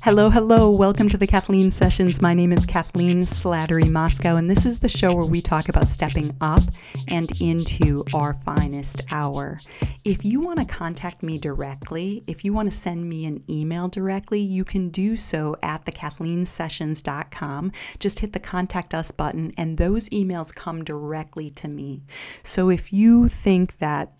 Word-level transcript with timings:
Hello, 0.00 0.30
hello. 0.30 0.70
Welcome 0.70 1.08
to 1.08 1.16
the 1.18 1.26
Kathleen 1.26 1.72
Sessions. 1.72 2.22
My 2.22 2.32
name 2.32 2.52
is 2.52 2.64
Kathleen 2.64 3.22
Slattery 3.22 3.86
Moschkau, 3.86 4.38
and 4.38 4.48
this 4.48 4.64
is 4.64 4.78
the 4.78 4.88
show 4.88 5.12
where 5.12 5.26
we 5.26 5.42
talk 5.42 5.68
about 5.68 5.88
stepping 5.88 6.30
up 6.40 6.62
and 7.08 7.28
into 7.40 8.04
our 8.14 8.32
finest 8.32 9.02
hour. 9.10 9.58
If 10.04 10.24
you 10.24 10.40
want 10.40 10.60
to 10.60 10.64
contact 10.64 11.24
me 11.24 11.36
directly, 11.36 12.22
if 12.28 12.44
you 12.44 12.52
want 12.52 12.70
to 12.70 12.78
send 12.78 13.08
me 13.08 13.24
an 13.24 13.42
email 13.50 13.88
directly, 13.88 14.38
you 14.38 14.64
can 14.64 14.88
do 14.88 15.16
so 15.16 15.56
at 15.64 15.84
thekathleenSessions.com. 15.84 17.72
Just 17.98 18.20
hit 18.20 18.32
the 18.32 18.40
contact 18.40 18.94
us 18.94 19.10
button, 19.10 19.52
and 19.58 19.78
those 19.78 20.08
emails 20.10 20.54
come 20.54 20.84
directly 20.84 21.50
to 21.50 21.66
me. 21.66 22.04
So 22.44 22.70
if 22.70 22.92
you 22.92 23.26
think 23.26 23.78
that 23.78 24.12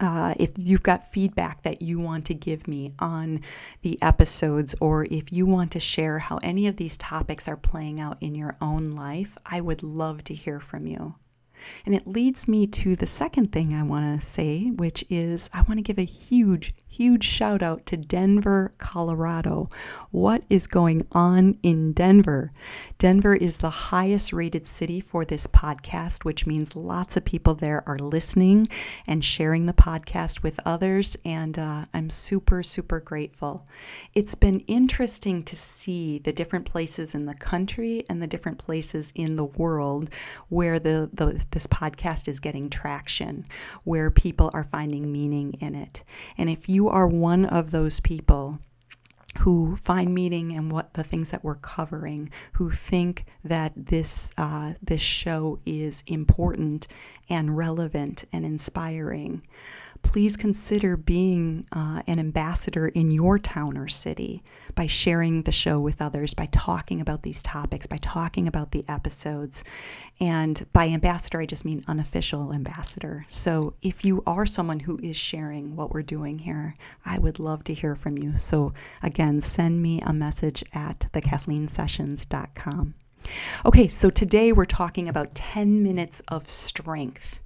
uh, 0.00 0.34
if 0.38 0.52
you've 0.56 0.82
got 0.82 1.02
feedback 1.02 1.62
that 1.62 1.82
you 1.82 2.00
want 2.00 2.26
to 2.26 2.34
give 2.34 2.66
me 2.66 2.92
on 2.98 3.40
the 3.82 4.00
episodes, 4.02 4.74
or 4.80 5.06
if 5.10 5.32
you 5.32 5.46
want 5.46 5.72
to 5.72 5.80
share 5.80 6.18
how 6.18 6.38
any 6.42 6.66
of 6.66 6.76
these 6.76 6.96
topics 6.96 7.46
are 7.46 7.56
playing 7.56 8.00
out 8.00 8.16
in 8.20 8.34
your 8.34 8.56
own 8.60 8.84
life, 8.84 9.36
I 9.44 9.60
would 9.60 9.82
love 9.82 10.24
to 10.24 10.34
hear 10.34 10.60
from 10.60 10.86
you. 10.86 11.14
And 11.84 11.94
it 11.94 12.06
leads 12.06 12.46
me 12.46 12.66
to 12.66 12.96
the 12.96 13.06
second 13.06 13.52
thing 13.52 13.74
I 13.74 13.82
want 13.82 14.20
to 14.20 14.26
say, 14.26 14.70
which 14.70 15.04
is 15.10 15.50
I 15.52 15.62
want 15.62 15.78
to 15.78 15.82
give 15.82 15.98
a 15.98 16.04
huge, 16.04 16.74
huge 16.86 17.24
shout 17.24 17.62
out 17.62 17.86
to 17.86 17.96
Denver, 17.96 18.72
Colorado. 18.78 19.68
What 20.10 20.44
is 20.48 20.66
going 20.66 21.06
on 21.12 21.58
in 21.62 21.92
Denver? 21.92 22.52
Denver 22.98 23.34
is 23.34 23.58
the 23.58 23.70
highest 23.70 24.32
rated 24.32 24.66
city 24.66 25.00
for 25.00 25.24
this 25.24 25.46
podcast, 25.46 26.24
which 26.24 26.46
means 26.46 26.76
lots 26.76 27.16
of 27.16 27.24
people 27.24 27.54
there 27.54 27.82
are 27.86 27.96
listening 27.96 28.68
and 29.06 29.24
sharing 29.24 29.66
the 29.66 29.72
podcast 29.72 30.42
with 30.42 30.60
others. 30.64 31.16
And 31.24 31.58
uh, 31.58 31.86
I'm 31.92 32.10
super, 32.10 32.62
super 32.62 33.00
grateful. 33.00 33.66
It's 34.14 34.34
been 34.34 34.60
interesting 34.60 35.42
to 35.44 35.56
see 35.56 36.18
the 36.18 36.32
different 36.32 36.66
places 36.66 37.14
in 37.14 37.26
the 37.26 37.34
country 37.34 38.04
and 38.08 38.22
the 38.22 38.26
different 38.26 38.58
places 38.58 39.12
in 39.16 39.36
the 39.36 39.44
world 39.44 40.10
where 40.48 40.78
the, 40.78 41.10
the 41.12 41.44
this 41.52 41.66
podcast 41.66 42.28
is 42.28 42.40
getting 42.40 42.68
traction, 42.68 43.46
where 43.84 44.10
people 44.10 44.50
are 44.52 44.64
finding 44.64 45.12
meaning 45.12 45.54
in 45.54 45.74
it. 45.74 46.02
And 46.36 46.50
if 46.50 46.68
you 46.68 46.88
are 46.88 47.06
one 47.06 47.44
of 47.46 47.70
those 47.70 48.00
people, 48.00 48.58
who 49.38 49.76
find 49.76 50.14
meaning 50.14 50.50
in 50.50 50.68
what 50.68 50.92
the 50.94 51.02
things 51.02 51.30
that 51.30 51.42
we're 51.42 51.54
covering, 51.54 52.30
who 52.52 52.70
think 52.70 53.24
that 53.42 53.72
this 53.74 54.30
uh, 54.36 54.74
this 54.82 55.00
show 55.00 55.58
is 55.64 56.04
important 56.06 56.86
and 57.30 57.56
relevant 57.56 58.24
and 58.32 58.44
inspiring 58.44 59.42
please 60.02 60.36
consider 60.36 60.96
being 60.96 61.66
uh, 61.72 62.02
an 62.06 62.18
ambassador 62.18 62.88
in 62.88 63.10
your 63.10 63.38
town 63.38 63.76
or 63.76 63.88
city 63.88 64.42
by 64.74 64.86
sharing 64.86 65.42
the 65.42 65.52
show 65.52 65.80
with 65.80 66.02
others, 66.02 66.34
by 66.34 66.46
talking 66.46 67.00
about 67.00 67.22
these 67.22 67.42
topics, 67.42 67.86
by 67.86 67.96
talking 67.98 68.46
about 68.46 68.72
the 68.72 68.84
episodes. 68.88 69.64
And 70.20 70.66
by 70.72 70.88
ambassador, 70.88 71.40
I 71.40 71.46
just 71.46 71.64
mean 71.64 71.84
unofficial 71.86 72.52
ambassador. 72.52 73.24
So 73.28 73.74
if 73.82 74.04
you 74.04 74.22
are 74.26 74.46
someone 74.46 74.80
who 74.80 74.98
is 75.02 75.16
sharing 75.16 75.76
what 75.76 75.92
we're 75.92 76.02
doing 76.02 76.38
here, 76.38 76.74
I 77.04 77.18
would 77.18 77.38
love 77.38 77.64
to 77.64 77.74
hear 77.74 77.94
from 77.94 78.18
you. 78.18 78.38
So 78.38 78.72
again, 79.02 79.40
send 79.40 79.82
me 79.82 80.00
a 80.00 80.12
message 80.12 80.64
at 80.74 81.00
thekathleenSessions.com. 81.12 82.94
Okay, 83.64 83.86
so 83.86 84.10
today 84.10 84.52
we're 84.52 84.64
talking 84.64 85.08
about 85.08 85.34
10 85.34 85.82
minutes 85.82 86.22
of 86.28 86.48
strength. 86.48 87.40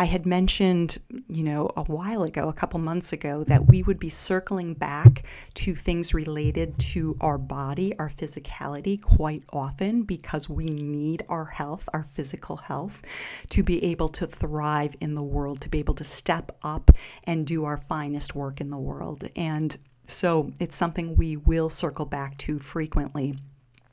I 0.00 0.04
had 0.04 0.24
mentioned, 0.24 0.96
you 1.28 1.42
know, 1.42 1.70
a 1.76 1.82
while 1.82 2.22
ago, 2.22 2.48
a 2.48 2.54
couple 2.54 2.80
months 2.80 3.12
ago, 3.12 3.44
that 3.44 3.66
we 3.68 3.82
would 3.82 3.98
be 3.98 4.08
circling 4.08 4.72
back 4.72 5.24
to 5.56 5.74
things 5.74 6.14
related 6.14 6.78
to 6.78 7.18
our 7.20 7.36
body, 7.36 7.94
our 7.98 8.08
physicality 8.08 8.98
quite 8.98 9.44
often 9.52 10.04
because 10.04 10.48
we 10.48 10.64
need 10.64 11.22
our 11.28 11.44
health, 11.44 11.86
our 11.92 12.04
physical 12.04 12.56
health, 12.56 13.02
to 13.50 13.62
be 13.62 13.84
able 13.84 14.08
to 14.08 14.26
thrive 14.26 14.96
in 15.02 15.14
the 15.14 15.22
world, 15.22 15.60
to 15.60 15.68
be 15.68 15.80
able 15.80 15.92
to 15.92 16.04
step 16.04 16.56
up 16.62 16.90
and 17.24 17.46
do 17.46 17.66
our 17.66 17.76
finest 17.76 18.34
work 18.34 18.62
in 18.62 18.70
the 18.70 18.78
world. 18.78 19.28
And 19.36 19.76
so 20.06 20.50
it's 20.58 20.76
something 20.76 21.14
we 21.14 21.36
will 21.36 21.68
circle 21.68 22.06
back 22.06 22.38
to 22.38 22.58
frequently. 22.58 23.34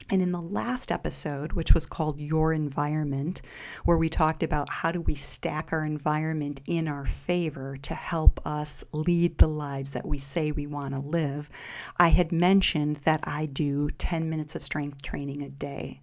And 0.09 0.21
in 0.21 0.31
the 0.31 0.41
last 0.41 0.89
episode, 0.91 1.51
which 1.51 1.73
was 1.73 1.85
called 1.85 2.19
Your 2.19 2.53
Environment, 2.53 3.41
where 3.83 3.97
we 3.97 4.07
talked 4.07 4.41
about 4.41 4.69
how 4.69 4.93
do 4.93 5.01
we 5.01 5.15
stack 5.15 5.73
our 5.73 5.83
environment 5.83 6.61
in 6.65 6.87
our 6.87 7.05
favor 7.05 7.75
to 7.81 7.93
help 7.93 8.39
us 8.45 8.85
lead 8.93 9.37
the 9.37 9.49
lives 9.49 9.91
that 9.93 10.07
we 10.07 10.17
say 10.17 10.51
we 10.51 10.65
want 10.65 10.93
to 10.93 10.99
live, 10.99 11.49
I 11.97 12.09
had 12.09 12.31
mentioned 12.31 12.97
that 12.97 13.19
I 13.23 13.47
do 13.47 13.89
10 13.89 14.29
minutes 14.29 14.55
of 14.55 14.63
strength 14.63 15.01
training 15.01 15.41
a 15.41 15.49
day. 15.49 15.99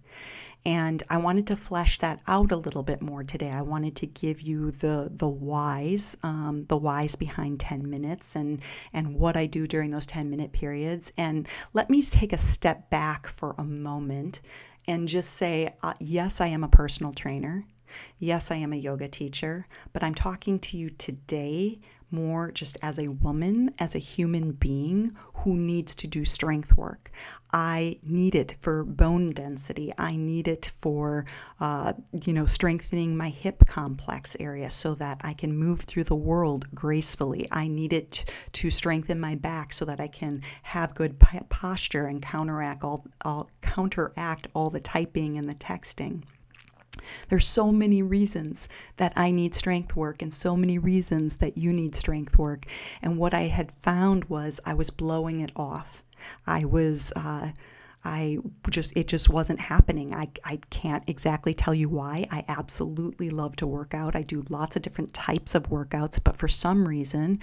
And 0.65 1.03
I 1.11 1.17
wanted 1.17 1.45
to 1.47 1.55
flesh 1.55 1.99
that 1.99 2.21
out 2.27 2.51
a 2.51 2.55
little 2.55 2.81
bit 2.81 3.01
more 3.01 3.23
today. 3.23 3.51
I 3.51 3.61
wanted 3.61 3.95
to 3.97 4.07
give 4.07 4.41
you 4.41 4.71
the 4.71 5.11
the 5.13 5.27
whys, 5.27 6.17
um, 6.23 6.65
the 6.67 6.77
whys 6.77 7.15
behind 7.15 7.59
10 7.59 7.87
minutes, 7.87 8.35
and 8.35 8.61
and 8.91 9.15
what 9.15 9.37
I 9.37 9.45
do 9.45 9.67
during 9.67 9.91
those 9.91 10.07
10 10.07 10.29
minute 10.29 10.53
periods. 10.53 11.13
And 11.17 11.47
let 11.73 11.89
me 11.89 12.01
take 12.01 12.33
a 12.33 12.37
step 12.37 12.89
back 12.89 13.27
for 13.27 13.53
a 13.57 13.63
moment 13.63 14.41
and 14.87 15.07
just 15.07 15.31
say, 15.31 15.73
uh, 15.83 15.93
yes, 15.99 16.41
I 16.41 16.47
am 16.47 16.63
a 16.63 16.67
personal 16.69 17.13
trainer. 17.13 17.65
Yes, 18.19 18.51
I 18.51 18.55
am 18.55 18.73
a 18.73 18.77
yoga 18.77 19.07
teacher, 19.07 19.67
but 19.93 20.03
I'm 20.03 20.15
talking 20.15 20.59
to 20.59 20.77
you 20.77 20.89
today 20.89 21.79
more 22.11 22.51
just 22.51 22.77
as 22.81 22.99
a 22.99 23.07
woman, 23.07 23.73
as 23.79 23.95
a 23.95 23.99
human 23.99 24.51
being 24.51 25.15
who 25.33 25.55
needs 25.55 25.95
to 25.95 26.07
do 26.07 26.25
strength 26.25 26.75
work. 26.77 27.11
I 27.53 27.99
need 28.03 28.35
it 28.35 28.55
for 28.59 28.83
bone 28.83 29.31
density. 29.31 29.93
I 29.97 30.17
need 30.17 30.47
it 30.47 30.71
for, 30.75 31.25
uh, 31.59 31.93
you 32.25 32.33
know, 32.33 32.45
strengthening 32.45 33.15
my 33.15 33.29
hip 33.29 33.65
complex 33.65 34.35
area 34.39 34.69
so 34.69 34.93
that 34.95 35.21
I 35.21 35.33
can 35.33 35.57
move 35.57 35.81
through 35.81 36.03
the 36.05 36.15
world 36.15 36.67
gracefully. 36.75 37.47
I 37.51 37.67
need 37.67 37.93
it 37.93 38.25
to 38.53 38.69
strengthen 38.69 39.21
my 39.21 39.35
back 39.35 39.71
so 39.71 39.85
that 39.85 40.01
I 40.01 40.07
can 40.07 40.41
have 40.63 40.95
good 40.95 41.17
posture 41.49 42.07
and 42.07 42.21
counteract 42.21 42.83
all, 42.83 43.05
all 43.23 43.49
counteract 43.61 44.47
all 44.53 44.69
the 44.69 44.81
typing 44.81 45.37
and 45.37 45.49
the 45.49 45.55
texting. 45.55 46.23
There's 47.29 47.47
so 47.47 47.71
many 47.71 48.01
reasons 48.01 48.69
that 48.97 49.13
I 49.15 49.31
need 49.31 49.55
strength 49.55 49.95
work 49.95 50.21
and 50.21 50.33
so 50.33 50.55
many 50.55 50.77
reasons 50.77 51.37
that 51.37 51.57
you 51.57 51.73
need 51.73 51.95
strength 51.95 52.37
work. 52.37 52.65
And 53.01 53.17
what 53.17 53.33
I 53.33 53.43
had 53.43 53.71
found 53.71 54.25
was 54.25 54.59
I 54.65 54.73
was 54.73 54.89
blowing 54.89 55.41
it 55.41 55.51
off. 55.55 56.03
I 56.47 56.65
was 56.65 57.13
uh, 57.15 57.51
I 58.03 58.37
just 58.69 58.95
it 58.95 59.07
just 59.07 59.29
wasn't 59.29 59.59
happening. 59.59 60.13
I 60.13 60.27
I 60.43 60.59
can't 60.69 61.03
exactly 61.07 61.53
tell 61.53 61.73
you 61.73 61.89
why. 61.89 62.27
I 62.31 62.45
absolutely 62.47 63.31
love 63.31 63.55
to 63.57 63.67
work 63.67 63.93
out. 63.93 64.15
I 64.15 64.21
do 64.21 64.43
lots 64.49 64.75
of 64.75 64.83
different 64.83 65.13
types 65.13 65.55
of 65.55 65.69
workouts, 65.69 66.19
but 66.23 66.37
for 66.37 66.47
some 66.47 66.87
reason 66.87 67.39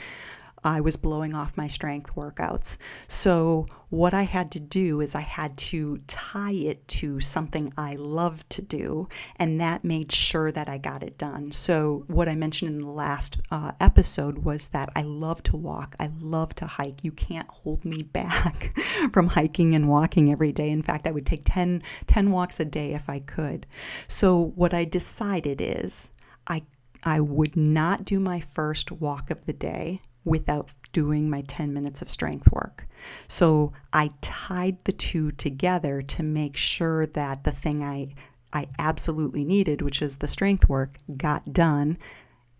I 0.64 0.80
was 0.80 0.96
blowing 0.96 1.34
off 1.34 1.56
my 1.56 1.66
strength 1.66 2.14
workouts. 2.14 2.78
So, 3.08 3.66
what 3.90 4.14
I 4.14 4.22
had 4.22 4.50
to 4.52 4.60
do 4.60 5.00
is 5.00 5.14
I 5.14 5.20
had 5.20 5.58
to 5.58 5.98
tie 6.06 6.52
it 6.52 6.86
to 6.88 7.20
something 7.20 7.72
I 7.76 7.96
love 7.96 8.48
to 8.50 8.62
do, 8.62 9.08
and 9.36 9.60
that 9.60 9.84
made 9.84 10.12
sure 10.12 10.52
that 10.52 10.68
I 10.68 10.78
got 10.78 11.02
it 11.02 11.18
done. 11.18 11.50
So, 11.50 12.04
what 12.06 12.28
I 12.28 12.36
mentioned 12.36 12.70
in 12.70 12.78
the 12.78 12.90
last 12.90 13.38
uh, 13.50 13.72
episode 13.80 14.38
was 14.38 14.68
that 14.68 14.90
I 14.94 15.02
love 15.02 15.42
to 15.44 15.56
walk, 15.56 15.96
I 15.98 16.10
love 16.20 16.54
to 16.56 16.66
hike. 16.66 17.04
You 17.04 17.12
can't 17.12 17.48
hold 17.48 17.84
me 17.84 18.02
back 18.12 18.78
from 19.12 19.28
hiking 19.28 19.74
and 19.74 19.88
walking 19.88 20.30
every 20.30 20.52
day. 20.52 20.70
In 20.70 20.82
fact, 20.82 21.06
I 21.06 21.10
would 21.10 21.26
take 21.26 21.42
10, 21.44 21.82
10 22.06 22.30
walks 22.30 22.60
a 22.60 22.64
day 22.64 22.94
if 22.94 23.08
I 23.08 23.18
could. 23.18 23.66
So, 24.06 24.52
what 24.54 24.72
I 24.72 24.84
decided 24.84 25.60
is 25.60 26.10
I 26.46 26.62
I 27.04 27.18
would 27.18 27.56
not 27.56 28.04
do 28.04 28.20
my 28.20 28.38
first 28.38 28.92
walk 28.92 29.30
of 29.30 29.46
the 29.46 29.52
day 29.52 30.00
without 30.24 30.70
doing 30.92 31.28
my 31.28 31.42
10 31.42 31.72
minutes 31.72 32.02
of 32.02 32.10
strength 32.10 32.50
work. 32.52 32.86
So 33.28 33.72
I 33.92 34.10
tied 34.20 34.84
the 34.84 34.92
two 34.92 35.32
together 35.32 36.02
to 36.02 36.22
make 36.22 36.56
sure 36.56 37.06
that 37.06 37.44
the 37.44 37.50
thing 37.50 37.82
I 37.82 38.14
I 38.54 38.68
absolutely 38.78 39.44
needed, 39.44 39.80
which 39.80 40.02
is 40.02 40.18
the 40.18 40.28
strength 40.28 40.68
work, 40.68 40.98
got 41.16 41.54
done 41.54 41.96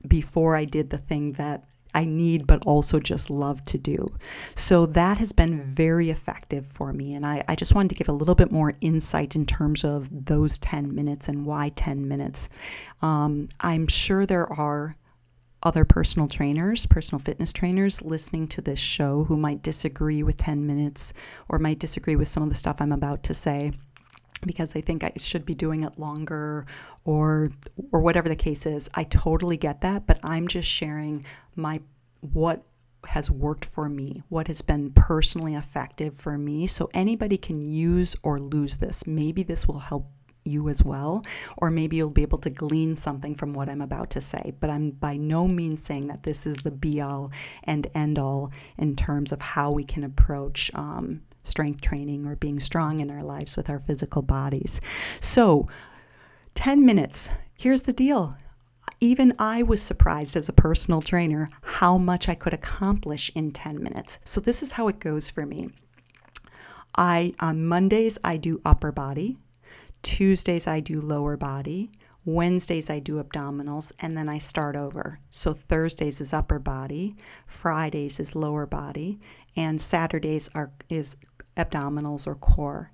before 0.08 0.56
I 0.56 0.64
did 0.64 0.88
the 0.88 0.96
thing 0.96 1.32
that 1.32 1.64
I 1.94 2.04
need 2.04 2.46
but 2.46 2.64
also 2.66 2.98
just 2.98 3.30
love 3.30 3.64
to 3.66 3.78
do. 3.78 4.14
So 4.54 4.86
that 4.86 5.18
has 5.18 5.32
been 5.32 5.60
very 5.60 6.10
effective 6.10 6.66
for 6.66 6.92
me. 6.92 7.14
And 7.14 7.26
I, 7.26 7.44
I 7.48 7.54
just 7.54 7.74
wanted 7.74 7.90
to 7.90 7.94
give 7.96 8.08
a 8.08 8.12
little 8.12 8.34
bit 8.34 8.50
more 8.50 8.74
insight 8.80 9.36
in 9.36 9.46
terms 9.46 9.84
of 9.84 10.08
those 10.10 10.58
10 10.58 10.94
minutes 10.94 11.28
and 11.28 11.44
why 11.44 11.70
10 11.70 12.08
minutes. 12.08 12.48
Um, 13.02 13.48
I'm 13.60 13.86
sure 13.86 14.24
there 14.24 14.50
are 14.50 14.96
other 15.62 15.84
personal 15.84 16.28
trainers, 16.28 16.86
personal 16.86 17.20
fitness 17.20 17.52
trainers 17.52 18.02
listening 18.02 18.48
to 18.48 18.60
this 18.60 18.78
show 18.78 19.24
who 19.24 19.36
might 19.36 19.62
disagree 19.62 20.22
with 20.22 20.36
10 20.36 20.66
minutes 20.66 21.14
or 21.48 21.58
might 21.58 21.78
disagree 21.78 22.16
with 22.16 22.28
some 22.28 22.42
of 22.42 22.48
the 22.48 22.54
stuff 22.54 22.80
I'm 22.80 22.92
about 22.92 23.22
to 23.24 23.34
say 23.34 23.72
because 24.44 24.72
they 24.72 24.80
think 24.80 25.04
I 25.04 25.12
should 25.16 25.46
be 25.46 25.54
doing 25.54 25.84
it 25.84 25.98
longer 25.98 26.66
or 27.04 27.52
or 27.92 28.00
whatever 28.00 28.28
the 28.28 28.36
case 28.36 28.66
is. 28.66 28.90
I 28.94 29.04
totally 29.04 29.56
get 29.56 29.80
that, 29.82 30.06
but 30.06 30.18
I'm 30.24 30.48
just 30.48 30.68
sharing 30.68 31.24
my 31.54 31.80
what 32.20 32.64
has 33.08 33.30
worked 33.30 33.64
for 33.64 33.88
me, 33.88 34.22
what 34.28 34.46
has 34.46 34.62
been 34.62 34.92
personally 34.92 35.54
effective 35.54 36.14
for 36.14 36.38
me. 36.38 36.66
So 36.66 36.88
anybody 36.94 37.36
can 37.36 37.60
use 37.60 38.16
or 38.22 38.38
lose 38.38 38.76
this. 38.76 39.06
Maybe 39.06 39.42
this 39.42 39.66
will 39.66 39.80
help 39.80 40.06
you 40.44 40.68
as 40.68 40.82
well, 40.82 41.24
or 41.56 41.70
maybe 41.70 41.96
you'll 41.96 42.10
be 42.10 42.22
able 42.22 42.38
to 42.38 42.50
glean 42.50 42.96
something 42.96 43.34
from 43.34 43.54
what 43.54 43.68
I'm 43.68 43.80
about 43.80 44.10
to 44.10 44.20
say. 44.20 44.54
But 44.60 44.70
I'm 44.70 44.90
by 44.90 45.16
no 45.16 45.46
means 45.46 45.82
saying 45.82 46.08
that 46.08 46.22
this 46.22 46.46
is 46.46 46.58
the 46.58 46.70
be 46.70 47.00
all 47.00 47.30
and 47.64 47.86
end 47.94 48.18
all 48.18 48.52
in 48.76 48.96
terms 48.96 49.32
of 49.32 49.40
how 49.40 49.70
we 49.70 49.84
can 49.84 50.04
approach 50.04 50.70
um, 50.74 51.22
strength 51.44 51.80
training 51.80 52.26
or 52.26 52.36
being 52.36 52.60
strong 52.60 52.98
in 52.98 53.10
our 53.10 53.22
lives 53.22 53.56
with 53.56 53.68
our 53.70 53.78
physical 53.78 54.22
bodies. 54.22 54.80
So, 55.20 55.68
10 56.54 56.84
minutes. 56.84 57.30
Here's 57.54 57.82
the 57.82 57.92
deal. 57.92 58.36
Even 59.00 59.34
I 59.38 59.62
was 59.62 59.80
surprised 59.80 60.36
as 60.36 60.48
a 60.48 60.52
personal 60.52 61.00
trainer 61.00 61.48
how 61.62 61.98
much 61.98 62.28
I 62.28 62.34
could 62.34 62.52
accomplish 62.52 63.30
in 63.34 63.52
10 63.52 63.82
minutes. 63.82 64.18
So, 64.24 64.40
this 64.40 64.62
is 64.62 64.72
how 64.72 64.88
it 64.88 64.98
goes 64.98 65.30
for 65.30 65.46
me. 65.46 65.70
I 66.96 67.32
on 67.40 67.64
Mondays 67.66 68.18
I 68.22 68.36
do 68.36 68.60
upper 68.64 68.92
body, 68.92 69.38
Tuesdays, 70.02 70.66
I 70.66 70.80
do 70.80 71.00
lower 71.00 71.36
body. 71.36 71.90
Wednesdays, 72.24 72.88
I 72.88 73.00
do 73.00 73.22
abdominals, 73.22 73.92
and 73.98 74.16
then 74.16 74.28
I 74.28 74.38
start 74.38 74.76
over. 74.76 75.18
So 75.30 75.52
Thursdays 75.52 76.20
is 76.20 76.32
upper 76.32 76.60
body, 76.60 77.16
Fridays 77.46 78.20
is 78.20 78.36
lower 78.36 78.64
body, 78.64 79.18
and 79.56 79.80
Saturdays 79.80 80.48
are 80.54 80.70
is 80.88 81.16
abdominals 81.56 82.26
or 82.26 82.36
core. 82.36 82.90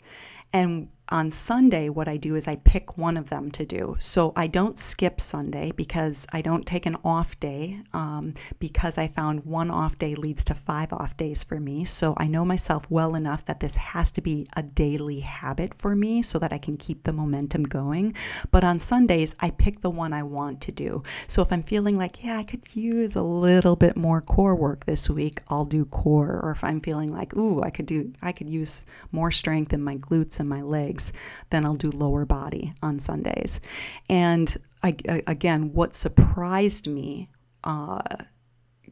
And 0.53 0.89
on 1.11 1.31
Sunday, 1.31 1.89
what 1.89 2.07
I 2.07 2.17
do 2.17 2.35
is 2.35 2.47
I 2.47 2.57
pick 2.57 2.99
one 2.99 3.17
of 3.17 3.31
them 3.31 3.51
to 3.53 3.65
do. 3.65 3.97
So 3.99 4.33
I 4.37 4.47
don't 4.47 4.79
skip 4.79 5.21
Sunday 5.21 5.73
because 5.75 6.27
I 6.33 6.43
don't 6.43 6.67
take 6.67 6.85
an 6.87 6.97
off 7.03 7.39
day 7.41 7.81
um, 7.95 8.35
because 8.59 8.99
I 8.99 9.09
found 9.09 9.45
one 9.45 9.71
off 9.71 9.99
day 9.99 10.15
leads 10.15 10.45
to 10.45 10.55
five 10.55 10.93
off 10.93 11.17
days 11.17 11.43
for 11.43 11.59
me. 11.59 11.85
So 11.85 12.15
I 12.19 12.27
know 12.27 12.45
myself 12.45 12.91
well 12.91 13.15
enough 13.15 13.45
that 13.47 13.61
this 13.61 13.77
has 13.77 14.13
to 14.13 14.21
be 14.21 14.47
a 14.57 14.63
daily 14.63 15.21
habit 15.21 15.75
for 15.75 15.97
me 15.97 16.21
so 16.21 16.39
that 16.39 16.53
I 16.53 16.59
can 16.59 16.77
keep 16.77 17.05
the 17.05 17.13
momentum 17.13 17.63
going. 17.63 18.15
But 18.51 18.65
on 18.65 18.79
Sundays, 18.79 19.35
I 19.41 19.51
pick 19.51 19.81
the 19.81 19.91
one 19.91 20.13
I 20.13 20.23
want 20.23 20.61
to 20.63 20.73
do. 20.73 21.03
So 21.27 21.41
if 21.43 21.53
I'm 21.53 21.63
feeling 21.63 21.97
like, 21.97 22.23
yeah, 22.23 22.39
I 22.39 22.45
could 22.45 22.75
use 22.77 23.17
a 23.17 23.23
little 23.23 23.77
bit 23.77 23.97
more 23.97 24.21
core 24.21 24.57
work 24.57 24.85
this 24.85 25.09
week, 25.09 25.41
I'll 25.49 25.65
do 25.65 25.87
core. 25.87 26.41
Or 26.43 26.51
if 26.51 26.63
I'm 26.63 26.81
feeling 26.81 27.13
like, 27.13 27.35
ooh, 27.37 27.63
I 27.63 27.71
could 27.71 27.87
do, 27.87 28.13
I 28.21 28.33
could 28.33 28.51
use 28.51 28.85
more 29.11 29.31
strength 29.31 29.73
in 29.73 29.83
my 29.83 29.95
glutes 29.95 30.39
and 30.39 30.49
my 30.49 30.61
legs 30.61 30.98
legs, 30.99 31.13
then 31.51 31.65
I'll 31.65 31.75
do 31.75 31.91
lower 31.91 32.25
body 32.25 32.75
on 32.83 32.99
Sundays. 32.99 33.61
And 34.09 34.55
I, 34.83 34.97
again, 35.27 35.73
what 35.73 35.95
surprised 35.95 36.87
me, 36.89 37.29
uh, 37.65 38.01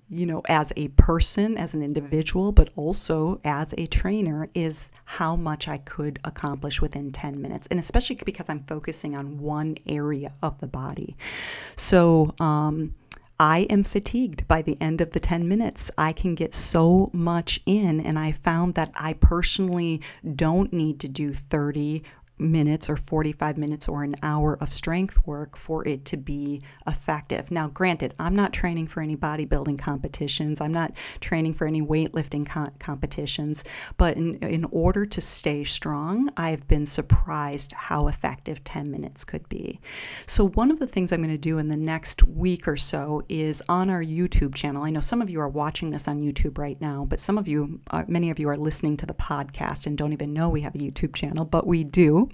you 0.08 0.26
know, 0.26 0.42
as 0.48 0.72
a 0.76 0.88
person, 0.88 1.58
as 1.58 1.74
an 1.74 1.82
individual, 1.82 2.52
but 2.52 2.68
also 2.76 3.40
as 3.44 3.74
a 3.76 3.86
trainer, 3.86 4.48
is 4.54 4.92
how 5.04 5.34
much 5.36 5.68
I 5.68 5.78
could 5.78 6.18
accomplish 6.24 6.80
within 6.80 7.10
10 7.10 7.40
minutes. 7.40 7.66
And 7.68 7.80
especially 7.80 8.16
because 8.24 8.48
I'm 8.48 8.60
focusing 8.60 9.16
on 9.16 9.38
one 9.38 9.76
area 9.86 10.32
of 10.42 10.60
the 10.60 10.68
body. 10.68 11.16
So, 11.76 12.34
um, 12.38 12.94
I 13.38 13.60
am 13.68 13.82
fatigued 13.82 14.48
by 14.48 14.62
the 14.62 14.80
end 14.80 15.00
of 15.00 15.10
the 15.10 15.20
10 15.20 15.46
minutes. 15.46 15.90
I 15.98 16.12
can 16.12 16.34
get 16.34 16.54
so 16.54 17.10
much 17.12 17.60
in, 17.66 18.00
and 18.00 18.18
I 18.18 18.32
found 18.32 18.74
that 18.74 18.92
I 18.94 19.12
personally 19.12 20.00
don't 20.34 20.72
need 20.72 21.00
to 21.00 21.08
do 21.08 21.34
30 21.34 22.02
minutes 22.38 22.90
or 22.90 22.96
45 22.96 23.56
minutes 23.56 23.88
or 23.88 24.02
an 24.02 24.16
hour 24.22 24.58
of 24.60 24.72
strength 24.72 25.26
work 25.26 25.56
for 25.56 25.86
it 25.86 26.04
to 26.06 26.16
be 26.16 26.62
effective. 26.86 27.50
Now, 27.50 27.68
granted, 27.68 28.14
I'm 28.18 28.34
not 28.34 28.52
training 28.52 28.88
for 28.88 29.00
any 29.00 29.16
bodybuilding 29.16 29.78
competitions, 29.78 30.60
I'm 30.60 30.72
not 30.72 30.94
training 31.20 31.54
for 31.54 31.66
any 31.66 31.82
weightlifting 31.82 32.46
co- 32.46 32.70
competitions, 32.78 33.64
but 33.96 34.16
in, 34.16 34.36
in 34.36 34.64
order 34.70 35.06
to 35.06 35.20
stay 35.20 35.64
strong, 35.64 36.30
I've 36.36 36.66
been 36.68 36.86
surprised 36.86 37.72
how 37.72 38.08
effective 38.08 38.62
10 38.64 38.90
minutes 38.90 39.24
could 39.24 39.48
be. 39.48 39.80
So, 40.26 40.48
one 40.48 40.70
of 40.70 40.78
the 40.78 40.86
things 40.86 41.12
I'm 41.12 41.20
going 41.20 41.30
to 41.30 41.38
do 41.38 41.58
in 41.58 41.68
the 41.68 41.76
next 41.76 42.22
week 42.24 42.68
or 42.68 42.76
so 42.76 43.22
is 43.28 43.62
on 43.68 43.90
our 43.90 44.02
YouTube 44.02 44.54
channel. 44.54 44.84
I 44.84 44.90
know 44.90 45.00
some 45.00 45.22
of 45.22 45.30
you 45.30 45.40
are 45.40 45.48
watching 45.48 45.90
this 45.90 46.08
on 46.08 46.18
YouTube 46.20 46.58
right 46.58 46.80
now, 46.80 47.06
but 47.08 47.20
some 47.20 47.38
of 47.38 47.48
you, 47.48 47.80
uh, 47.90 48.04
many 48.06 48.30
of 48.30 48.38
you 48.38 48.48
are 48.48 48.56
listening 48.56 48.96
to 48.98 49.06
the 49.06 49.14
podcast 49.14 49.86
and 49.86 49.96
don't 49.96 50.12
even 50.12 50.32
know 50.32 50.48
we 50.48 50.60
have 50.62 50.74
a 50.74 50.78
YouTube 50.78 51.14
channel, 51.14 51.44
but 51.44 51.66
we 51.66 51.84
do. 51.84 52.25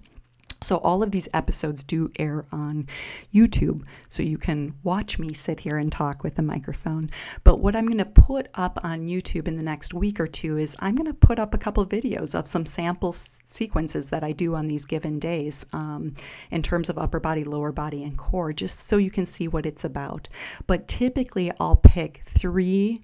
So, 0.63 0.77
all 0.79 1.03
of 1.03 1.11
these 1.11 1.29
episodes 1.35 1.83
do 1.83 2.11
air 2.19 2.45
on 2.53 2.87
YouTube, 3.35 3.85
so 4.09 4.23
you 4.23 4.39
can 4.39 4.75
watch 4.83 5.19
me 5.19 5.35
sit 5.35 5.61
here 5.61 5.77
and 5.77 5.91
talk 5.91 6.23
with 6.23 6.39
a 6.39 6.43
microphone. 6.43 7.11
But 7.45 7.61
what 7.61 7.75
I'm 7.75 7.87
going 7.87 7.99
to 7.99 8.05
put 8.05 8.49
up 8.55 8.79
on 8.85 9.09
YouTube 9.09 9.49
in 9.49 9.57
the 9.57 9.63
next 9.63 9.93
week 9.93 10.21
or 10.21 10.27
two 10.27 10.57
is 10.57 10.77
I'm 10.79 10.95
going 10.95 11.07
to 11.07 11.15
put 11.15 11.39
up 11.39 11.55
a 11.55 11.59
couple 11.59 11.85
videos 11.87 12.39
of 12.39 12.47
some 12.47 12.65
sample 12.65 13.11
s- 13.11 13.41
sequences 13.45 14.11
that 14.11 14.23
I 14.23 14.33
do 14.33 14.55
on 14.55 14.69
these 14.69 14.87
given 14.87 15.19
days 15.19 15.67
um, 15.73 16.15
in 16.51 16.63
terms 16.63 16.89
of 16.89 16.99
upper 16.99 17.21
body, 17.21 17.45
lower 17.45 17.73
body, 17.73 18.05
and 18.05 18.17
core, 18.17 18.53
just 18.53 18.79
so 18.79 18.97
you 18.97 19.11
can 19.11 19.27
see 19.27 19.49
what 19.49 19.67
it's 19.67 19.85
about. 19.85 20.29
But 20.67 20.89
typically, 20.89 21.51
I'll 21.59 21.77
pick 21.77 22.23
three, 22.25 23.03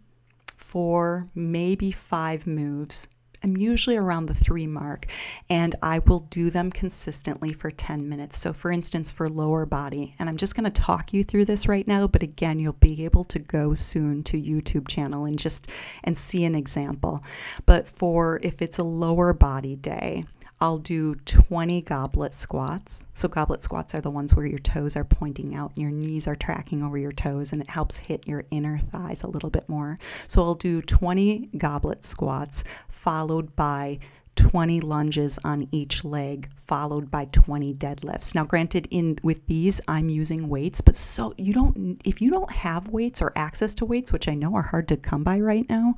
four, 0.56 1.26
maybe 1.34 1.90
five 1.90 2.46
moves 2.46 3.08
I'm 3.42 3.56
usually 3.56 3.96
around 3.96 4.26
the 4.26 4.34
three 4.34 4.66
mark, 4.66 5.06
and 5.48 5.74
I 5.82 6.00
will 6.00 6.20
do 6.20 6.50
them 6.50 6.70
consistently 6.70 7.52
for 7.52 7.70
10 7.70 8.08
minutes. 8.08 8.38
So, 8.38 8.52
for 8.52 8.70
instance, 8.70 9.12
for 9.12 9.28
lower 9.28 9.66
body, 9.66 10.14
and 10.18 10.28
I'm 10.28 10.36
just 10.36 10.54
going 10.54 10.70
to 10.70 10.82
talk 10.82 11.12
you 11.12 11.24
through 11.24 11.44
this 11.44 11.68
right 11.68 11.86
now, 11.86 12.06
but 12.06 12.22
again, 12.22 12.58
you'll 12.58 12.72
be 12.74 13.04
able 13.04 13.24
to 13.24 13.38
go 13.38 13.74
soon 13.74 14.22
to 14.24 14.40
YouTube 14.40 14.88
channel 14.88 15.24
and 15.24 15.38
just 15.38 15.68
and 16.04 16.16
see 16.16 16.44
an 16.44 16.54
example. 16.54 17.22
But 17.66 17.88
for 17.88 18.40
if 18.42 18.62
it's 18.62 18.78
a 18.78 18.84
lower 18.84 19.32
body 19.32 19.76
day, 19.76 20.24
I'll 20.60 20.78
do 20.78 21.14
20 21.14 21.82
goblet 21.82 22.34
squats. 22.34 23.06
So, 23.14 23.28
goblet 23.28 23.62
squats 23.62 23.94
are 23.94 24.00
the 24.00 24.10
ones 24.10 24.34
where 24.34 24.46
your 24.46 24.58
toes 24.58 24.96
are 24.96 25.04
pointing 25.04 25.54
out 25.54 25.70
and 25.76 25.82
your 25.82 25.92
knees 25.92 26.26
are 26.26 26.34
tracking 26.34 26.82
over 26.82 26.98
your 26.98 27.12
toes, 27.12 27.52
and 27.52 27.62
it 27.62 27.70
helps 27.70 27.98
hit 27.98 28.26
your 28.26 28.44
inner 28.50 28.78
thighs 28.78 29.22
a 29.22 29.30
little 29.30 29.50
bit 29.50 29.68
more. 29.68 29.98
So, 30.26 30.42
I'll 30.42 30.54
do 30.54 30.82
20 30.82 31.50
goblet 31.56 32.04
squats 32.04 32.64
followed 32.88 33.54
by 33.54 34.00
20 34.38 34.80
lunges 34.80 35.38
on 35.44 35.68
each 35.72 36.04
leg 36.04 36.48
followed 36.56 37.10
by 37.10 37.24
20 37.26 37.74
deadlifts. 37.74 38.34
Now 38.34 38.44
granted 38.44 38.86
in 38.90 39.18
with 39.22 39.46
these 39.46 39.80
i'm 39.88 40.08
using 40.08 40.48
weights 40.48 40.80
but 40.80 40.96
so 40.96 41.34
you 41.36 41.52
don't 41.52 42.00
if 42.04 42.20
you 42.20 42.30
don't 42.30 42.50
have 42.50 42.88
weights 42.88 43.20
or 43.20 43.32
access 43.36 43.74
to 43.74 43.84
weights 43.84 44.12
which 44.12 44.28
i 44.28 44.34
know 44.34 44.54
are 44.54 44.62
hard 44.62 44.88
to 44.88 44.96
come 44.96 45.24
by 45.24 45.40
right 45.40 45.68
now 45.68 45.94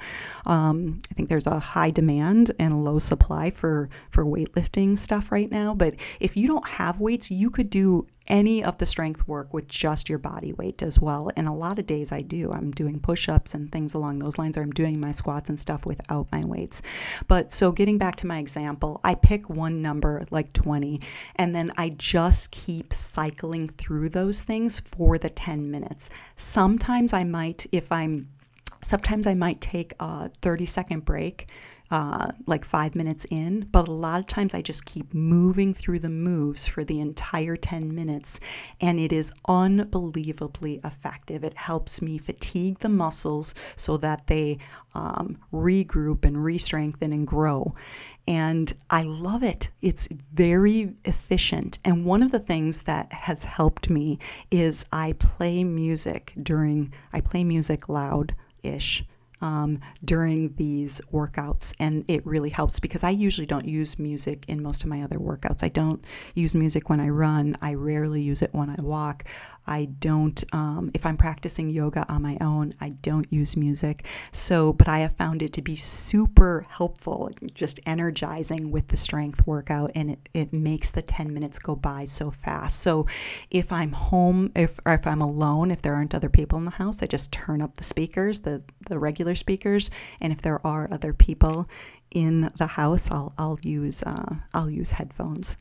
um, 0.46 0.98
i 1.10 1.14
think 1.14 1.28
there's 1.28 1.46
a 1.46 1.58
high 1.58 1.90
demand 1.90 2.50
and 2.58 2.72
a 2.72 2.76
low 2.76 2.98
supply 2.98 3.50
for 3.50 3.88
for 4.10 4.24
weightlifting 4.24 4.98
stuff 4.98 5.30
right 5.30 5.50
now 5.50 5.74
but 5.74 5.94
if 6.18 6.36
you 6.36 6.46
don't 6.46 6.68
have 6.68 7.00
weights 7.00 7.30
you 7.30 7.50
could 7.50 7.70
do 7.70 8.06
any 8.30 8.64
of 8.64 8.78
the 8.78 8.86
strength 8.86 9.26
work 9.28 9.52
with 9.52 9.68
just 9.68 10.08
your 10.08 10.18
body 10.18 10.52
weight 10.54 10.82
as 10.82 10.98
well. 11.00 11.30
And 11.36 11.46
a 11.48 11.52
lot 11.52 11.78
of 11.78 11.86
days 11.86 12.12
I 12.12 12.20
do. 12.20 12.50
I'm 12.52 12.70
doing 12.70 13.00
push 13.00 13.28
ups 13.28 13.52
and 13.52 13.70
things 13.70 13.92
along 13.92 14.20
those 14.20 14.38
lines, 14.38 14.56
or 14.56 14.62
I'm 14.62 14.70
doing 14.70 15.00
my 15.00 15.10
squats 15.10 15.50
and 15.50 15.60
stuff 15.60 15.84
without 15.84 16.28
my 16.32 16.44
weights. 16.44 16.80
But 17.28 17.52
so 17.52 17.72
getting 17.72 17.98
back 17.98 18.16
to 18.16 18.26
my 18.26 18.38
example, 18.38 19.00
I 19.04 19.16
pick 19.16 19.50
one 19.50 19.82
number 19.82 20.22
like 20.30 20.52
20, 20.52 21.00
and 21.36 21.54
then 21.54 21.72
I 21.76 21.90
just 21.90 22.52
keep 22.52 22.92
cycling 22.92 23.68
through 23.68 24.10
those 24.10 24.42
things 24.42 24.80
for 24.80 25.18
the 25.18 25.28
10 25.28 25.70
minutes. 25.70 26.08
Sometimes 26.36 27.12
I 27.12 27.24
might, 27.24 27.66
if 27.72 27.90
I'm 27.92 28.28
Sometimes 28.82 29.26
I 29.26 29.34
might 29.34 29.60
take 29.60 29.92
a 30.00 30.30
30 30.40 30.64
second 30.64 31.04
break 31.04 31.50
uh, 31.90 32.30
like 32.46 32.64
five 32.64 32.94
minutes 32.94 33.26
in, 33.30 33.68
but 33.72 33.88
a 33.88 33.92
lot 33.92 34.20
of 34.20 34.26
times 34.26 34.54
I 34.54 34.62
just 34.62 34.84
keep 34.84 35.12
moving 35.12 35.74
through 35.74 35.98
the 35.98 36.08
moves 36.08 36.66
for 36.66 36.84
the 36.84 37.00
entire 37.00 37.56
10 37.56 37.94
minutes, 37.94 38.38
and 38.80 39.00
it 39.00 39.12
is 39.12 39.32
unbelievably 39.48 40.80
effective. 40.84 41.42
It 41.42 41.54
helps 41.54 42.00
me 42.00 42.18
fatigue 42.18 42.78
the 42.78 42.88
muscles 42.88 43.54
so 43.74 43.96
that 43.98 44.28
they 44.28 44.58
um, 44.94 45.38
regroup 45.52 46.24
and 46.24 46.42
re 46.44 46.58
strengthen 46.58 47.12
and 47.12 47.26
grow. 47.26 47.74
And 48.28 48.72
I 48.90 49.02
love 49.02 49.42
it. 49.42 49.70
It's 49.82 50.06
very 50.06 50.94
efficient. 51.04 51.80
And 51.84 52.04
one 52.04 52.22
of 52.22 52.30
the 52.30 52.38
things 52.38 52.82
that 52.82 53.12
has 53.12 53.44
helped 53.44 53.90
me 53.90 54.18
is 54.50 54.84
I 54.92 55.14
play 55.14 55.64
music 55.64 56.32
during, 56.40 56.92
I 57.12 57.20
play 57.20 57.42
music 57.42 57.88
loud 57.88 58.34
ish 58.62 59.04
um, 59.40 59.80
during 60.04 60.54
these 60.54 61.00
workouts. 61.12 61.74
And 61.78 62.04
it 62.08 62.24
really 62.26 62.50
helps 62.50 62.80
because 62.80 63.04
I 63.04 63.10
usually 63.10 63.46
don't 63.46 63.66
use 63.66 63.98
music 63.98 64.44
in 64.48 64.62
most 64.62 64.82
of 64.82 64.88
my 64.88 65.02
other 65.02 65.18
workouts. 65.18 65.62
I 65.62 65.68
don't 65.68 66.04
use 66.34 66.54
music 66.54 66.88
when 66.90 67.00
I 67.00 67.08
run, 67.08 67.56
I 67.62 67.74
rarely 67.74 68.22
use 68.22 68.42
it 68.42 68.52
when 68.52 68.70
I 68.70 68.80
walk. 68.80 69.24
I 69.66 69.84
don't, 69.84 70.42
um, 70.52 70.90
if 70.94 71.06
I'm 71.06 71.16
practicing 71.16 71.70
yoga 71.70 72.04
on 72.08 72.22
my 72.22 72.36
own, 72.40 72.74
I 72.80 72.90
don't 73.02 73.30
use 73.32 73.56
music. 73.56 74.06
So, 74.32 74.72
but 74.72 74.88
I 74.88 75.00
have 75.00 75.12
found 75.12 75.42
it 75.42 75.52
to 75.54 75.62
be 75.62 75.76
super 75.76 76.66
helpful, 76.68 77.30
just 77.54 77.80
energizing 77.86 78.70
with 78.70 78.88
the 78.88 78.96
strength 78.96 79.46
workout, 79.46 79.92
and 79.94 80.10
it, 80.10 80.28
it 80.34 80.52
makes 80.52 80.90
the 80.90 81.02
10 81.02 81.32
minutes 81.32 81.58
go 81.58 81.76
by 81.76 82.04
so 82.04 82.30
fast. 82.30 82.80
So, 82.80 83.06
if 83.50 83.72
I'm 83.72 83.92
home, 83.92 84.50
if, 84.56 84.78
or 84.84 84.94
if 84.94 85.06
I'm 85.06 85.22
alone, 85.22 85.70
if 85.70 85.82
there 85.82 85.94
aren't 85.94 86.14
other 86.14 86.28
people 86.28 86.58
in 86.58 86.64
the 86.64 86.70
house, 86.70 87.02
I 87.02 87.06
just 87.06 87.32
turn 87.32 87.62
up 87.62 87.76
the 87.76 87.84
speakers, 87.84 88.40
the, 88.40 88.62
the 88.88 88.98
regular 88.98 89.34
speakers. 89.34 89.90
And 90.20 90.32
if 90.32 90.42
there 90.42 90.64
are 90.66 90.88
other 90.90 91.12
people 91.12 91.68
in 92.10 92.50
the 92.56 92.66
house, 92.66 93.10
I'll, 93.10 93.32
I'll 93.38 93.58
use, 93.62 94.02
uh, 94.02 94.34
I'll 94.52 94.70
use 94.70 94.92
headphones. 94.92 95.56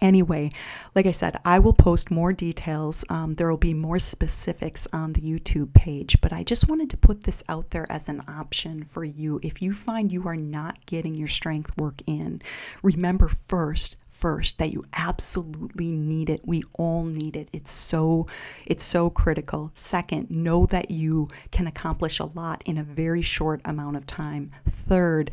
Anyway, 0.00 0.50
like 0.94 1.06
I 1.06 1.10
said, 1.10 1.36
I 1.44 1.58
will 1.58 1.72
post 1.72 2.10
more 2.10 2.32
details. 2.32 3.04
Um, 3.08 3.34
there 3.34 3.50
will 3.50 3.56
be 3.56 3.74
more 3.74 3.98
specifics 3.98 4.86
on 4.92 5.12
the 5.12 5.20
YouTube 5.20 5.74
page, 5.74 6.20
but 6.20 6.32
I 6.32 6.44
just 6.44 6.68
wanted 6.68 6.90
to 6.90 6.96
put 6.96 7.24
this 7.24 7.42
out 7.48 7.70
there 7.70 7.90
as 7.90 8.08
an 8.08 8.22
option 8.28 8.84
for 8.84 9.04
you. 9.04 9.40
If 9.42 9.60
you 9.60 9.74
find 9.74 10.12
you 10.12 10.26
are 10.28 10.36
not 10.36 10.86
getting 10.86 11.14
your 11.14 11.28
strength 11.28 11.76
work 11.76 12.00
in, 12.06 12.40
remember 12.82 13.28
first, 13.28 13.96
first 14.08 14.58
that 14.58 14.72
you 14.72 14.84
absolutely 14.94 15.92
need 15.92 16.28
it. 16.28 16.40
We 16.44 16.64
all 16.74 17.04
need 17.04 17.36
it. 17.36 17.48
It's 17.52 17.70
so 17.70 18.26
it's 18.66 18.84
so 18.84 19.10
critical. 19.10 19.70
Second, 19.74 20.30
know 20.30 20.66
that 20.66 20.90
you 20.90 21.28
can 21.50 21.66
accomplish 21.66 22.18
a 22.18 22.26
lot 22.26 22.62
in 22.66 22.78
a 22.78 22.82
very 22.82 23.22
short 23.22 23.60
amount 23.64 23.96
of 23.96 24.06
time. 24.06 24.50
Third, 24.68 25.30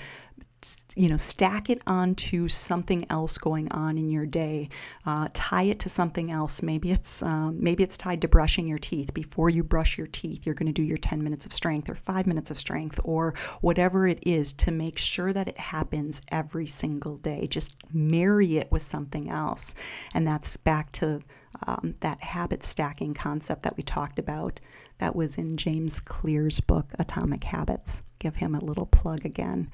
you 0.95 1.09
know, 1.09 1.17
stack 1.17 1.69
it 1.69 1.81
onto 1.85 2.47
something 2.47 3.05
else 3.09 3.37
going 3.37 3.71
on 3.71 3.97
in 3.97 4.09
your 4.09 4.25
day. 4.25 4.69
Uh, 5.05 5.27
tie 5.33 5.63
it 5.63 5.79
to 5.79 5.89
something 5.89 6.31
else. 6.31 6.61
Maybe 6.63 6.91
it's 6.91 7.21
um, 7.21 7.61
maybe 7.61 7.83
it's 7.83 7.97
tied 7.97 8.21
to 8.21 8.27
brushing 8.27 8.67
your 8.67 8.77
teeth. 8.77 9.13
Before 9.13 9.49
you 9.49 9.63
brush 9.63 9.97
your 9.97 10.07
teeth, 10.07 10.45
you're 10.45 10.55
going 10.55 10.67
to 10.67 10.73
do 10.73 10.83
your 10.83 10.97
10 10.97 11.23
minutes 11.23 11.45
of 11.45 11.53
strength 11.53 11.89
or 11.89 11.95
five 11.95 12.25
minutes 12.27 12.49
of 12.49 12.57
strength 12.57 12.99
or 13.03 13.33
whatever 13.61 14.07
it 14.07 14.19
is 14.25 14.53
to 14.53 14.71
make 14.71 14.97
sure 14.97 15.33
that 15.33 15.49
it 15.49 15.57
happens 15.57 16.21
every 16.29 16.67
single 16.67 17.17
day. 17.17 17.47
Just 17.47 17.77
marry 17.93 18.57
it 18.57 18.71
with 18.71 18.81
something 18.81 19.29
else, 19.29 19.75
and 20.13 20.25
that's 20.25 20.55
back 20.57 20.91
to 20.93 21.21
um, 21.67 21.95
that 22.01 22.21
habit 22.21 22.63
stacking 22.63 23.13
concept 23.13 23.63
that 23.63 23.77
we 23.77 23.83
talked 23.83 24.19
about 24.19 24.59
that 24.97 25.15
was 25.15 25.37
in 25.37 25.57
James 25.57 25.99
Clear's 25.99 26.59
book, 26.59 26.91
Atomic 26.97 27.43
Habits. 27.43 28.01
Give 28.19 28.37
him 28.37 28.55
a 28.55 28.63
little 28.63 28.85
plug 28.87 29.25
again. 29.25 29.69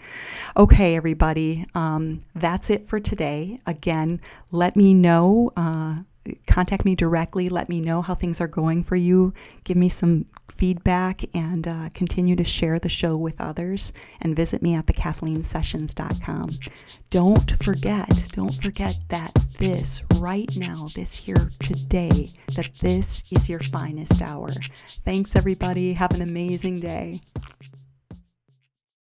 Okay, 0.57 0.95
everybody, 0.95 1.65
um, 1.75 2.19
that's 2.35 2.69
it 2.69 2.85
for 2.85 2.99
today. 2.99 3.57
Again, 3.65 4.19
let 4.51 4.75
me 4.75 4.93
know. 4.93 5.51
Uh, 5.55 5.99
contact 6.47 6.85
me 6.85 6.95
directly. 6.95 7.49
Let 7.49 7.69
me 7.69 7.81
know 7.81 8.01
how 8.01 8.15
things 8.15 8.41
are 8.41 8.47
going 8.47 8.83
for 8.83 8.95
you. 8.95 9.33
Give 9.63 9.77
me 9.77 9.89
some 9.89 10.25
feedback 10.61 11.23
and 11.33 11.67
uh, 11.67 11.89
continue 11.95 12.35
to 12.35 12.43
share 12.43 12.77
the 12.77 12.87
show 12.87 13.17
with 13.17 13.41
others 13.41 13.93
and 14.21 14.35
visit 14.35 14.61
me 14.61 14.75
at 14.75 14.85
thekathleensessions.com. 14.85 16.51
Don't 17.09 17.51
forget, 17.63 18.27
don't 18.31 18.53
forget 18.53 18.95
that 19.09 19.35
this 19.57 20.03
right 20.17 20.55
now, 20.55 20.87
this 20.93 21.15
here 21.15 21.49
today, 21.63 22.31
that 22.55 22.69
this 22.79 23.23
is 23.31 23.49
your 23.49 23.59
finest 23.59 24.21
hour. 24.21 24.51
Thanks, 25.03 25.35
everybody. 25.35 25.93
Have 25.93 26.11
an 26.11 26.21
amazing 26.21 26.79
day. 26.79 27.21